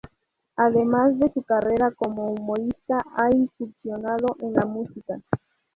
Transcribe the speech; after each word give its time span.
Además 0.55 1.19
de 1.19 1.29
su 1.31 1.43
carrera 1.43 1.91
como 1.91 2.25
humorista, 2.31 3.03
ha 3.15 3.29
incursionado 3.29 4.35
en 4.39 4.53
la 4.53 4.65
música. 4.65 5.21